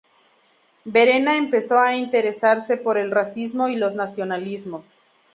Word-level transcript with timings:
Verena 0.83 1.37
empezó 1.37 1.77
a 1.79 1.95
interesarse 1.95 2.75
por 2.75 2.97
el 2.97 3.11
racismo 3.11 3.67
y 3.69 3.75
los 3.75 3.93
nacionalismos. 3.93 4.83